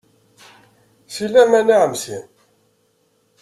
[1.13, 2.17] Filaman a Ɛemti.